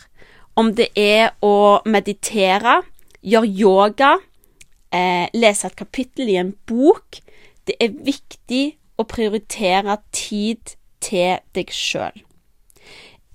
om 0.59 0.73
det 0.75 0.91
er 0.99 1.35
å 1.45 1.81
meditere, 1.87 2.81
gjøre 3.23 3.51
yoga, 3.61 4.15
eh, 4.93 5.29
lese 5.35 5.67
et 5.67 5.77
kapittel 5.77 6.29
i 6.29 6.37
en 6.37 6.55
bok 6.67 7.21
Det 7.67 7.77
er 7.79 7.93
viktig 7.93 8.77
å 8.99 9.05
prioritere 9.05 9.99
tid 10.11 10.73
til 11.01 11.39
deg 11.55 11.69
sjøl. 11.71 12.17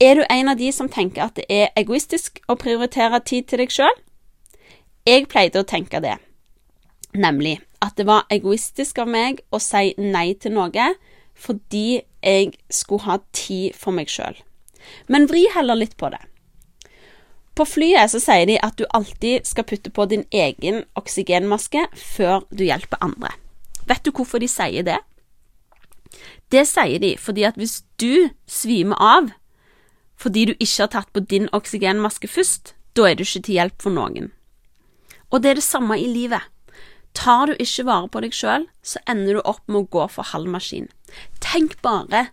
Er 0.02 0.16
du 0.16 0.26
en 0.30 0.50
av 0.52 0.58
de 0.58 0.72
som 0.76 0.90
tenker 0.90 1.24
at 1.24 1.38
det 1.38 1.46
er 1.48 1.70
egoistisk 1.78 2.42
å 2.52 2.58
prioritere 2.60 3.22
tid 3.24 3.48
til 3.48 3.62
deg 3.64 3.72
sjøl? 3.72 3.94
Jeg 5.06 5.30
pleide 5.32 5.62
å 5.62 5.68
tenke 5.70 6.02
det, 6.04 6.18
nemlig 7.14 7.62
at 7.86 7.96
det 7.96 8.08
var 8.10 8.26
egoistisk 8.34 9.00
av 9.00 9.08
meg 9.08 9.40
å 9.54 9.62
si 9.62 9.94
nei 10.02 10.34
til 10.34 10.58
noe 10.58 10.90
fordi 11.36 12.02
jeg 12.24 12.54
skulle 12.70 13.06
ha 13.08 13.20
tid 13.32 13.76
for 13.76 13.96
meg 13.96 14.12
sjøl. 14.12 14.36
Men 15.08 15.30
vri 15.30 15.46
heller 15.54 15.78
litt 15.80 15.96
på 16.00 16.10
det. 16.12 16.20
På 17.56 17.64
flyet 17.64 18.12
så 18.12 18.20
sier 18.20 18.48
de 18.50 18.58
at 18.60 18.76
du 18.76 18.84
alltid 18.92 19.48
skal 19.48 19.68
putte 19.68 19.92
på 19.94 20.06
din 20.12 20.26
egen 20.36 20.84
oksygenmaske 21.00 21.86
før 21.96 22.44
du 22.52 22.66
hjelper 22.68 23.00
andre. 23.04 23.32
Vet 23.88 24.04
du 24.04 24.12
hvorfor 24.12 24.44
de 24.44 24.50
sier 24.52 24.84
det? 24.84 25.00
Det 26.52 26.66
sier 26.68 27.00
de 27.00 27.16
fordi 27.20 27.46
at 27.48 27.58
hvis 27.60 27.82
du 28.02 28.30
svimer 28.48 29.00
av 29.00 29.32
fordi 30.20 30.46
du 30.48 30.54
ikke 30.56 30.86
har 30.86 30.92
tatt 30.94 31.12
på 31.12 31.24
din 31.28 31.50
oksygenmaske 31.52 32.28
først, 32.32 32.72
da 32.96 33.10
er 33.10 33.18
du 33.20 33.26
ikke 33.26 33.42
til 33.44 33.58
hjelp 33.58 33.82
for 33.84 33.92
noen. 33.92 34.30
Og 35.28 35.44
det 35.44 35.50
er 35.50 35.60
det 35.60 35.66
samme 35.66 35.98
i 36.00 36.08
livet. 36.08 36.40
Tar 37.16 37.50
du 37.50 37.56
ikke 37.60 37.84
vare 37.88 38.08
på 38.12 38.22
deg 38.24 38.36
sjøl, 38.36 38.64
så 38.84 39.02
ender 39.12 39.36
du 39.36 39.42
opp 39.44 39.64
med 39.68 39.82
å 39.84 39.90
gå 39.92 40.08
for 40.12 40.32
halv 40.32 40.48
maskin. 40.52 40.88
Tenk 41.44 41.76
bare 41.84 42.30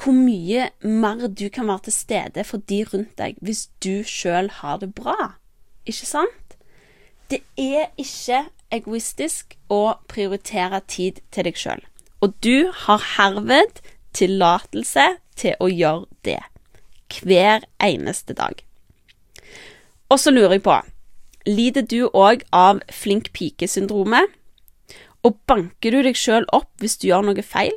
hvor 0.00 0.16
mye 0.16 0.68
mer 0.82 1.28
du 1.28 1.48
kan 1.52 1.68
være 1.70 1.86
til 1.86 1.96
stede 1.96 2.44
for 2.44 2.62
de 2.70 2.82
rundt 2.92 3.14
deg 3.18 3.38
hvis 3.44 3.68
du 3.84 4.02
sjøl 4.06 4.50
har 4.60 4.80
det 4.82 4.92
bra. 4.94 5.34
Ikke 5.86 6.06
sant? 6.08 6.56
Det 7.30 7.40
er 7.60 7.92
ikke 8.00 8.44
egoistisk 8.74 9.56
å 9.72 9.96
prioritere 10.10 10.80
tid 10.90 11.20
til 11.32 11.48
deg 11.48 11.58
sjøl. 11.58 11.84
Og 12.20 12.34
du 12.44 12.72
har 12.86 13.02
herved 13.16 13.80
tillatelse 14.16 15.06
til 15.36 15.56
å 15.60 15.70
gjøre 15.70 16.06
det. 16.26 16.40
Hver 17.14 17.66
eneste 17.82 18.34
dag. 18.34 18.58
Og 20.10 20.18
så 20.20 20.32
lurer 20.34 20.56
jeg 20.56 20.64
på 20.66 20.80
Lider 21.44 21.84
du 21.84 22.08
òg 22.16 22.42
av 22.56 22.80
flink 22.88 23.28
pike-syndromet? 23.36 24.30
Og 25.24 25.36
banker 25.48 25.92
du 25.92 26.00
deg 26.04 26.16
sjøl 26.16 26.46
opp 26.56 26.70
hvis 26.80 26.96
du 27.00 27.10
gjør 27.10 27.26
noe 27.28 27.44
feil? 27.44 27.74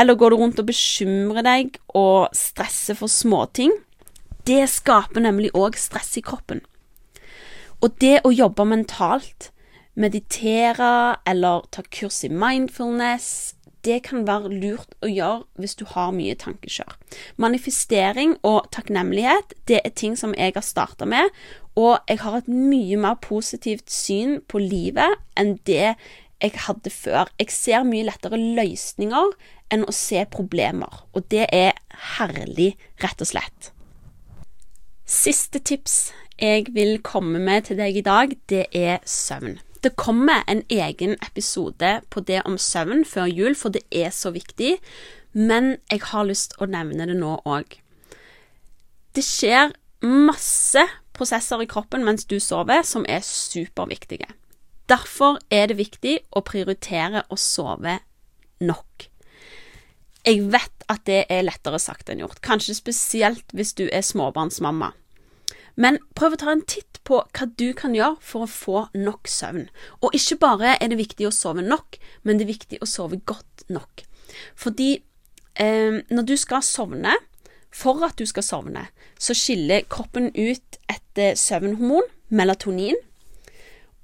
Eller 0.00 0.16
går 0.16 0.32
du 0.32 0.40
rundt 0.40 0.60
og 0.62 0.70
bekymrer 0.70 1.44
deg 1.44 1.76
og 1.92 2.32
stresser 2.36 2.96
for 2.96 3.12
småting? 3.12 3.74
Det 4.48 4.64
skaper 4.72 5.20
nemlig 5.20 5.52
òg 5.52 5.76
stress 5.76 6.14
i 6.16 6.24
kroppen. 6.24 6.62
Og 7.84 7.92
det 8.00 8.22
å 8.24 8.32
jobbe 8.32 8.64
mentalt, 8.68 9.50
meditere 10.00 11.20
eller 11.28 11.66
ta 11.74 11.84
kurs 11.92 12.22
i 12.24 12.30
mindfulness, 12.32 13.56
det 13.84 14.02
kan 14.08 14.26
være 14.28 14.52
lurt 14.52 14.96
å 15.04 15.08
gjøre 15.08 15.60
hvis 15.60 15.76
du 15.80 15.86
har 15.88 16.12
mye 16.12 16.36
tankekjør. 16.36 16.96
Manifestering 17.40 18.36
og 18.44 18.68
takknemlighet 18.74 19.54
det 19.68 19.80
er 19.84 19.94
ting 19.96 20.16
som 20.20 20.34
jeg 20.36 20.56
har 20.56 20.64
starta 20.64 21.08
med, 21.08 21.28
og 21.80 22.00
jeg 22.08 22.20
har 22.24 22.40
et 22.40 22.50
mye 22.50 22.98
mer 23.00 23.16
positivt 23.24 23.92
syn 23.92 24.40
på 24.48 24.60
livet 24.60 25.16
enn 25.38 25.56
det 25.68 25.94
jeg 26.42 26.56
hadde 26.66 26.90
før. 26.90 27.30
Jeg 27.38 27.52
ser 27.54 27.86
mye 27.86 28.06
lettere 28.08 28.38
løsninger 28.40 29.34
enn 29.70 29.86
å 29.86 29.94
se 29.94 30.24
problemer, 30.32 31.04
og 31.14 31.28
det 31.30 31.46
er 31.54 31.76
herlig, 32.16 32.74
rett 33.02 33.22
og 33.22 33.30
slett. 33.30 33.70
Siste 35.10 35.58
tips 35.58 36.12
jeg 36.40 36.70
vil 36.72 37.00
komme 37.04 37.38
med 37.42 37.68
til 37.68 37.76
deg 37.80 37.98
i 38.00 38.04
dag, 38.06 38.32
det 38.48 38.66
er 38.72 39.02
søvn. 39.04 39.58
Det 39.84 39.94
kommer 39.96 40.44
en 40.48 40.62
egen 40.68 41.16
episode 41.24 42.00
på 42.10 42.20
det 42.20 42.42
om 42.48 42.58
søvn 42.60 43.04
før 43.04 43.28
jul, 43.28 43.54
for 43.56 43.72
det 43.72 43.82
er 43.92 44.10
så 44.12 44.32
viktig. 44.32 44.76
Men 45.32 45.76
jeg 45.90 46.02
har 46.10 46.26
lyst 46.28 46.56
å 46.60 46.68
nevne 46.68 47.06
det 47.08 47.16
nå 47.16 47.36
òg. 47.48 47.78
Det 49.16 49.24
skjer 49.24 49.72
masse 50.04 50.84
prosesser 51.16 51.62
i 51.64 51.68
kroppen 51.68 52.04
mens 52.04 52.24
du 52.28 52.38
sover 52.40 52.84
som 52.86 53.04
er 53.08 53.24
superviktige. 53.24 54.28
Derfor 54.90 55.38
er 55.54 55.68
det 55.70 55.78
viktig 55.78 56.16
å 56.34 56.42
prioritere 56.42 57.22
å 57.30 57.36
sove 57.38 58.00
nok. 58.58 59.06
Jeg 60.26 60.42
vet 60.52 60.84
at 60.90 61.04
det 61.06 61.20
er 61.32 61.46
lettere 61.46 61.78
sagt 61.80 62.10
enn 62.10 62.20
gjort, 62.24 62.42
kanskje 62.44 62.76
spesielt 62.76 63.54
hvis 63.56 63.72
du 63.78 63.86
er 63.86 64.02
småbarnsmamma. 64.04 64.90
Men 65.80 66.00
prøv 66.18 66.34
å 66.34 66.40
ta 66.42 66.50
en 66.52 66.64
titt 66.66 66.98
på 67.08 67.22
hva 67.22 67.46
du 67.56 67.70
kan 67.76 67.94
gjøre 67.96 68.18
for 68.20 68.44
å 68.44 68.50
få 68.50 68.80
nok 68.98 69.30
søvn. 69.30 69.68
Og 70.02 70.16
ikke 70.16 70.40
bare 70.42 70.74
er 70.76 70.90
det 70.90 70.98
viktig 71.00 71.28
å 71.28 71.34
sove 71.34 71.64
nok, 71.64 71.96
men 72.22 72.36
det 72.36 72.48
er 72.48 72.54
viktig 72.54 72.80
å 72.82 72.88
sove 72.88 73.20
godt 73.24 73.64
nok. 73.72 74.02
Fordi 74.58 74.90
eh, 75.54 76.00
når 76.10 76.26
du 76.28 76.34
skal 76.40 76.64
sovne, 76.66 77.14
for 77.70 78.02
at 78.04 78.18
du 78.18 78.26
skal 78.26 78.44
sovne, 78.44 78.88
så 79.18 79.36
skiller 79.38 79.86
kroppen 79.88 80.32
ut 80.34 80.80
et 80.90 81.22
eh, 81.22 81.36
søvnhormon, 81.38 82.10
melatonin. 82.28 82.98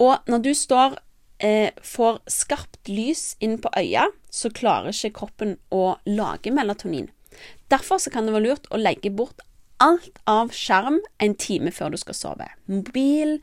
Og 0.03 0.29
når 0.29 0.45
du 0.45 0.53
står 0.57 0.99
eh, 1.43 1.73
får 1.83 2.21
skarpt 2.31 2.91
lys 2.91 3.35
inn 3.41 3.59
på 3.62 3.73
øya, 3.79 4.09
så 4.31 4.53
klarer 4.53 4.93
ikke 4.93 5.17
kroppen 5.23 5.57
å 5.73 5.97
lage 6.09 6.53
melatonin. 6.53 7.11
Derfor 7.73 8.00
kan 8.12 8.29
det 8.29 8.37
være 8.37 8.49
lurt 8.49 8.69
å 8.71 8.81
legge 8.81 9.12
bort 9.12 9.43
alt 9.83 10.21
av 10.31 10.53
skjerm 10.57 11.00
en 11.21 11.35
time 11.37 11.73
før 11.75 11.93
du 11.93 12.00
skal 12.00 12.17
sove. 12.17 12.47
Mobil, 12.71 13.38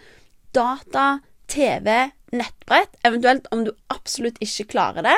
data, 0.56 1.20
TV, 1.52 2.14
nettbrett. 2.34 2.96
Eventuelt 3.06 3.50
om 3.54 3.66
du 3.68 3.74
absolutt 3.94 4.40
ikke 4.42 4.72
klarer 4.74 5.06
det, 5.06 5.18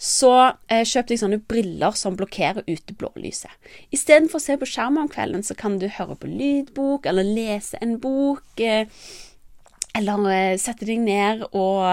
så 0.00 0.32
eh, 0.72 0.86
kjøp 0.88 1.10
deg 1.10 1.20
sånne 1.20 1.40
briller 1.50 1.96
som 1.98 2.14
blokkerer 2.16 2.64
ute 2.64 2.96
blålyset. 2.96 3.52
Istedenfor 3.92 4.40
å 4.40 4.44
se 4.46 4.56
på 4.56 4.68
skjermen 4.68 5.04
om 5.04 5.10
kvelden, 5.12 5.44
så 5.44 5.56
kan 5.58 5.76
du 5.80 5.90
høre 5.92 6.16
på 6.16 6.30
lydbok 6.30 7.08
eller 7.10 7.26
lese 7.26 7.76
en 7.84 7.98
bok. 8.00 8.46
Eh, 8.56 8.88
eller 9.98 10.28
eh, 10.32 10.58
sette 10.60 10.86
deg 10.88 11.00
ned 11.02 11.42
og 11.50 11.86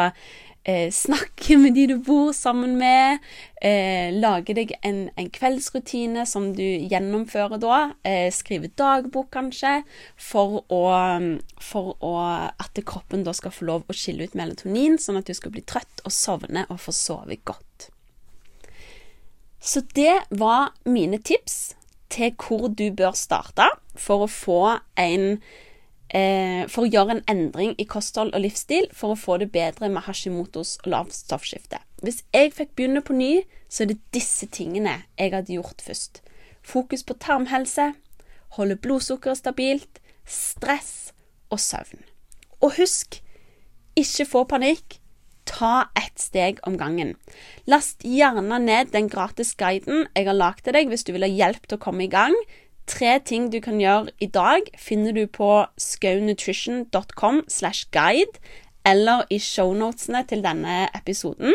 eh, 0.67 0.91
snakke 0.93 1.57
med 1.57 1.73
de 1.77 1.87
du 1.91 1.95
bor 2.03 2.33
sammen 2.35 2.75
med. 2.79 3.23
Eh, 3.63 4.13
lage 4.13 4.55
deg 4.57 4.73
en, 4.85 5.07
en, 5.15 5.29
kveldsrutine 5.33 6.25
som 6.29 6.51
du 6.57 6.63
gjennomfører 6.63 7.61
da. 7.63 7.79
Eh, 8.07 8.27
skrive 8.35 8.69
dagbok, 8.77 9.31
kanskje, 9.33 9.81
for, 10.15 10.61
å, 10.67 10.83
for 11.63 11.95
å, 12.03 12.15
at 12.51 12.83
kroppen 12.87 13.25
da 13.27 13.33
skal 13.37 13.55
få 13.55 13.69
lov 13.71 13.87
å 13.87 13.97
skille 13.97 14.27
ut 14.27 14.37
melatonin, 14.37 14.99
sånn 15.01 15.21
at 15.21 15.29
du 15.29 15.35
skal 15.37 15.55
bli 15.55 15.65
trøtt 15.65 16.03
og 16.05 16.13
sovne 16.13 16.67
og 16.69 16.81
få 16.83 16.95
sove 16.95 17.39
godt. 17.47 17.89
Så 19.67 19.81
det 19.97 20.21
var 20.29 20.71
mine 20.87 21.17
tips 21.17 21.73
til 22.13 22.35
hvor 22.39 22.69
du 22.71 22.87
bør 22.95 23.15
starte 23.17 23.65
for 23.97 24.23
å 24.23 24.31
få 24.31 24.61
en 24.99 25.41
for 26.71 26.85
å 26.85 26.89
gjøre 26.89 27.17
en 27.17 27.23
endring 27.27 27.73
i 27.77 27.85
kosthold 27.89 28.31
og 28.31 28.43
livsstil 28.45 28.87
for 28.95 29.11
å 29.11 29.19
få 29.19 29.37
det 29.41 29.49
bedre 29.51 29.89
med 29.91 30.05
Hashimotos 30.05 30.77
og 30.83 30.91
lavt 30.93 31.17
stoffskifte. 31.17 31.81
Hvis 31.99 32.21
jeg 32.33 32.53
fikk 32.55 32.75
begynne 32.77 33.01
på 33.03 33.15
ny, 33.17 33.31
så 33.67 33.83
er 33.83 33.91
det 33.91 33.99
disse 34.15 34.47
tingene 34.53 35.01
jeg 35.17 35.33
hadde 35.33 35.57
gjort 35.57 35.83
først. 35.83 36.21
Fokus 36.63 37.03
på 37.03 37.17
tarmhelse, 37.19 37.93
holde 38.55 38.77
blodsukkeret 38.79 39.41
stabilt, 39.41 39.99
stress 40.27 41.11
og 41.49 41.59
søvn. 41.59 42.03
Og 42.61 42.77
husk, 42.77 43.19
ikke 43.97 44.27
få 44.29 44.45
panikk. 44.49 44.99
Ta 45.47 45.87
ett 45.95 46.19
steg 46.19 46.59
om 46.67 46.75
gangen. 46.77 47.13
Last 47.71 48.03
gjerne 48.03 48.59
ned 48.59 48.91
den 48.91 49.07
gratis 49.07 49.53
guiden 49.55 50.05
jeg 50.11 50.27
har 50.27 50.35
lagd 50.35 50.65
til 50.65 50.75
deg 50.75 50.91
hvis 50.91 51.07
du 51.07 51.13
vil 51.15 51.23
ha 51.23 51.31
hjelp 51.31 51.67
til 51.67 51.79
å 51.79 51.83
komme 51.85 52.03
i 52.03 52.11
gang. 52.11 52.35
Tre 52.87 53.17
ting 53.19 53.49
du 53.51 53.59
kan 53.63 53.81
gjøre 53.81 54.13
i 54.23 54.29
dag, 54.31 54.69
finner 54.79 55.11
du 55.11 55.25
på 55.27 55.49
skaunutrition.com 55.81 57.43
slash 57.51 57.89
guide 57.91 58.39
eller 58.87 59.25
i 59.29 59.39
shownotene 59.43 60.23
til 60.29 60.43
denne 60.45 60.85
episoden. 60.95 61.51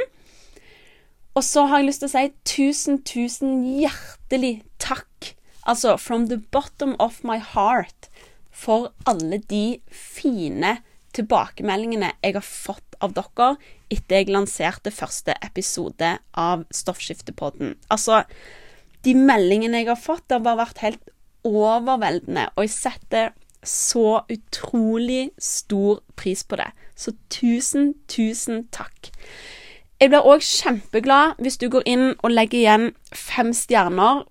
Og 1.32 1.44
så 1.46 1.64
har 1.70 1.80
jeg 1.80 1.88
lyst 1.88 2.02
til 2.04 2.10
å 2.10 2.12
si 2.12 2.24
tusen, 2.44 2.98
tusen 3.08 3.62
hjertelig 3.64 4.58
takk, 4.82 5.32
altså 5.64 5.96
from 5.96 6.28
the 6.28 6.42
bottom 6.52 6.92
of 7.00 7.22
my 7.24 7.38
heart, 7.40 8.10
for 8.52 8.90
alle 9.08 9.40
de 9.48 9.80
fine 9.88 10.76
tilbakemeldingene 11.16 12.12
jeg 12.20 12.36
har 12.36 12.44
fått 12.44 12.98
av 13.02 13.16
dere 13.16 13.54
etter 13.92 14.20
jeg 14.20 14.32
lanserte 14.32 14.92
første 14.92 15.34
episode 15.44 16.12
av 16.38 16.66
Stoffskiftepodden. 16.72 17.78
Altså, 17.92 18.22
de 19.02 19.16
meldingene 19.16 19.80
jeg 19.80 19.90
har 19.90 20.00
fått, 20.00 20.28
har 20.30 20.44
bare 20.44 20.60
vært 20.66 20.84
helt 20.84 21.08
overveldende, 21.44 22.48
og 22.56 22.66
jeg 22.66 22.70
setter 22.70 23.32
så 23.64 24.20
utrolig 24.32 25.30
stor 25.38 26.02
pris 26.16 26.44
på 26.44 26.56
det. 26.56 26.70
Så 26.96 27.12
tusen, 27.30 27.94
tusen 28.08 28.66
takk. 28.74 29.10
Jeg 30.00 30.10
blir 30.10 30.26
òg 30.26 30.42
kjempeglad 30.42 31.38
hvis 31.38 31.60
du 31.62 31.68
går 31.70 31.86
inn 31.86 32.08
og 32.22 32.32
legger 32.34 32.58
igjen 32.58 32.88
fem 33.14 33.52
stjerner 33.54 34.24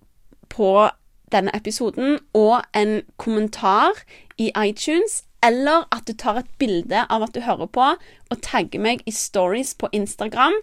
på 0.52 0.90
denne 1.32 1.54
episoden 1.56 2.18
og 2.36 2.58
en 2.76 3.02
kommentar 3.16 3.96
i 4.38 4.52
iTunes, 4.68 5.24
eller 5.44 5.88
at 5.96 6.04
du 6.08 6.14
tar 6.14 6.42
et 6.42 6.50
bilde 6.60 7.06
av 7.08 7.24
at 7.24 7.34
du 7.36 7.42
hører 7.46 7.72
på, 7.72 7.94
og 8.30 8.44
tagger 8.44 8.84
meg 8.84 9.02
i 9.08 9.16
stories 9.16 9.74
på 9.80 9.88
Instagram. 9.96 10.54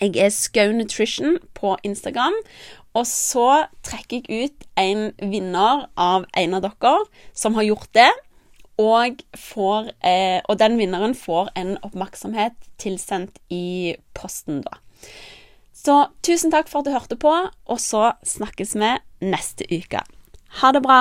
Jeg 0.00 0.16
er 0.20 0.28
Skau 0.28 0.72
Nutrition 0.72 1.38
på 1.56 1.76
Instagram, 1.82 2.36
og 2.96 3.04
så 3.08 3.66
trekker 3.84 4.24
jeg 4.24 4.46
ut 4.48 4.68
en 4.80 5.10
vinner 5.20 5.84
av 6.00 6.24
en 6.36 6.56
av 6.56 6.64
dere 6.64 6.94
som 7.36 7.58
har 7.58 7.68
gjort 7.68 7.92
det. 7.96 8.10
Og, 8.76 9.22
får, 9.40 9.88
eh, 10.04 10.42
og 10.44 10.58
den 10.60 10.76
vinneren 10.76 11.14
får 11.16 11.48
en 11.56 11.78
oppmerksomhet 11.80 12.52
tilsendt 12.76 13.38
i 13.48 13.96
posten, 14.12 14.60
da. 14.66 14.76
Så 15.72 16.02
tusen 16.20 16.52
takk 16.52 16.68
for 16.68 16.82
at 16.82 16.88
du 16.88 16.92
hørte 16.92 17.16
på, 17.16 17.32
og 17.48 17.80
så 17.80 18.10
snakkes 18.20 18.76
vi 18.76 18.92
neste 19.24 19.64
uke. 19.72 20.04
Ha 20.60 20.72
det 20.76 20.84
bra. 20.84 21.00